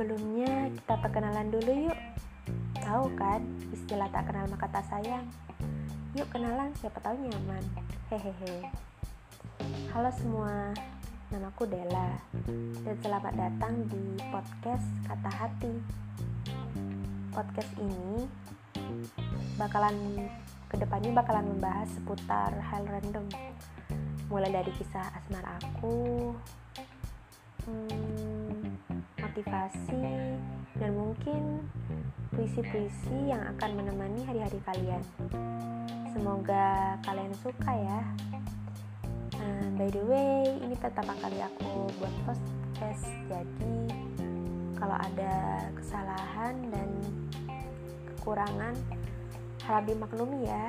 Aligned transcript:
perkenalan 0.00 1.52
dulu 1.52 1.92
yuk. 1.92 1.98
Tahu 2.80 3.12
kan 3.20 3.44
istilah 3.68 4.08
tak 4.08 4.32
kenal 4.32 4.48
maka 4.48 4.64
tak 4.72 4.88
sayang? 4.88 5.28
Yuk 6.16 6.24
kenalan 6.32 6.72
siapa 6.80 6.96
tahu 7.04 7.20
nyaman. 7.20 7.60
Hehehe. 8.08 8.64
Halo 9.92 10.08
semua, 10.16 10.72
namaku 11.28 11.68
Della 11.68 12.16
dan 12.80 12.96
selamat 13.04 13.32
datang 13.36 13.74
di 13.92 14.16
podcast 14.32 14.88
Kata 15.04 15.28
Hati. 15.36 15.74
Podcast 17.36 17.72
ini 17.76 18.24
bakalan 19.60 20.24
ke 20.72 20.80
depannya 20.80 21.12
bakalan 21.12 21.44
membahas 21.44 21.92
seputar 21.92 22.56
hal 22.72 22.88
random 22.88 23.28
mulai 24.32 24.48
dari 24.48 24.72
kisah 24.80 25.12
asmara 25.12 25.60
aku 25.60 26.32
hmm, 27.68 27.99
motivasi 29.40 30.36
dan 30.76 30.92
mungkin 30.92 31.64
puisi-puisi 32.36 33.32
yang 33.32 33.40
akan 33.56 33.70
menemani 33.72 34.20
hari-hari 34.28 34.60
kalian. 34.68 35.00
Semoga 36.12 37.00
kalian 37.08 37.32
suka 37.40 37.72
ya. 37.72 38.00
Nah, 39.40 39.64
by 39.80 39.88
the 39.88 40.04
way 40.04 40.44
ini 40.60 40.76
pertama 40.76 41.16
kali 41.24 41.40
aku 41.40 41.88
buat 41.96 42.14
podcast. 42.28 43.08
Jadi 43.32 43.96
kalau 44.76 44.96
ada 45.00 45.64
kesalahan 45.72 46.60
dan 46.68 46.88
kekurangan 48.12 48.76
harap 49.64 49.88
dimaklumi 49.88 50.44
ya 50.44 50.68